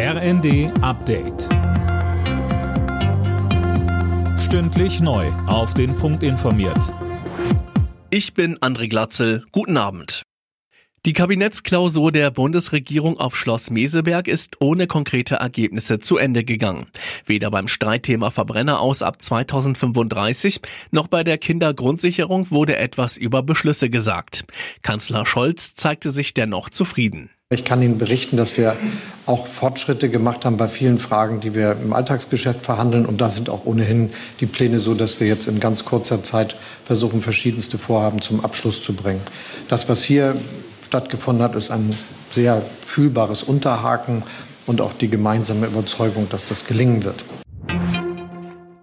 [0.00, 1.48] RND Update.
[4.38, 5.26] Stündlich neu.
[5.48, 6.94] Auf den Punkt informiert.
[8.08, 9.44] Ich bin André Glatzel.
[9.50, 10.22] Guten Abend.
[11.04, 16.86] Die Kabinettsklausur der Bundesregierung auf Schloss Meseberg ist ohne konkrete Ergebnisse zu Ende gegangen.
[17.26, 20.60] Weder beim Streitthema Verbrenner aus ab 2035
[20.92, 24.44] noch bei der Kindergrundsicherung wurde etwas über Beschlüsse gesagt.
[24.82, 27.30] Kanzler Scholz zeigte sich dennoch zufrieden.
[27.50, 28.76] Ich kann Ihnen berichten, dass wir
[29.24, 33.06] auch Fortschritte gemacht haben bei vielen Fragen, die wir im Alltagsgeschäft verhandeln.
[33.06, 36.56] Und da sind auch ohnehin die Pläne so, dass wir jetzt in ganz kurzer Zeit
[36.84, 39.22] versuchen, verschiedenste Vorhaben zum Abschluss zu bringen.
[39.66, 40.36] Das, was hier
[40.84, 41.96] stattgefunden hat, ist ein
[42.32, 44.24] sehr fühlbares Unterhaken
[44.66, 47.24] und auch die gemeinsame Überzeugung, dass das gelingen wird.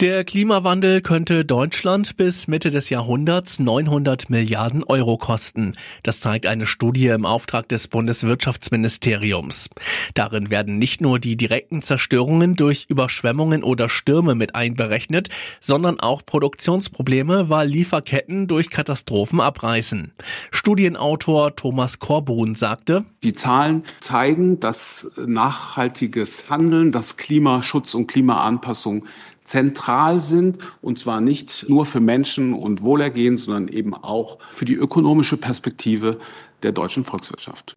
[0.02, 5.74] Der Klimawandel könnte Deutschland bis Mitte des Jahrhunderts 900 Milliarden Euro kosten.
[6.04, 9.70] Das zeigt eine Studie im Auftrag des Bundeswirtschaftsministeriums.
[10.14, 15.30] Darin werden nicht nur die direkten Zerstörungen durch Überschwemmungen oder Stürme mit einberechnet,
[15.62, 20.12] sondern auch Produktionsprobleme, weil Lieferketten durch Katastrophen abreißen.
[20.52, 29.06] Studienautor Thomas Korbun sagte, Die Zahlen zeigen, dass nachhaltiges Handeln, dass Klimaschutz und Klimaanpassung
[29.46, 29.85] zentral
[30.20, 35.38] sind, und zwar nicht nur für Menschen und Wohlergehen, sondern eben auch für die ökonomische
[35.38, 36.18] Perspektive
[36.64, 37.76] der deutschen Volkswirtschaft.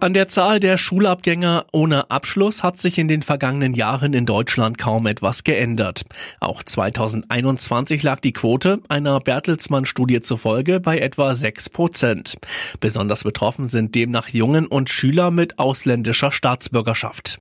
[0.00, 4.78] An der Zahl der Schulabgänger ohne Abschluss hat sich in den vergangenen Jahren in Deutschland
[4.78, 6.04] kaum etwas geändert.
[6.38, 12.36] Auch 2021 lag die Quote einer Bertelsmann-Studie zufolge bei etwa 6 Prozent.
[12.78, 17.40] Besonders betroffen sind demnach Jungen und Schüler mit ausländischer Staatsbürgerschaft.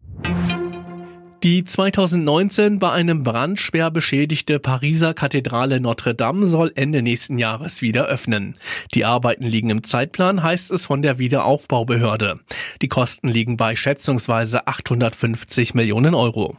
[1.43, 7.83] Die 2019 bei einem Brand schwer beschädigte Pariser Kathedrale Notre Dame soll Ende nächsten Jahres
[7.83, 8.55] wieder öffnen.
[8.95, 12.39] Die Arbeiten liegen im Zeitplan, heißt es von der Wiederaufbaubehörde.
[12.81, 16.55] Die Kosten liegen bei schätzungsweise 850 Millionen Euro.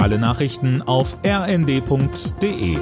[0.00, 2.78] Alle Nachrichten auf rnd.de